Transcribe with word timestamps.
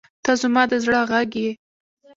•ته 0.23 0.31
زما 0.41 0.63
د 0.71 0.73
زړه 0.83 1.01
غږ 1.11 1.31
یې. 1.41 1.51